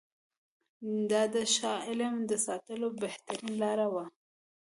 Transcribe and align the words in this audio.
دا 1.09 1.21
د 1.33 1.35
شاه 1.55 1.77
عالم 1.87 2.15
د 2.29 2.31
ساتلو 2.45 2.87
بهترینه 3.01 3.53
لاره 3.61 3.87
وه. 3.93 4.05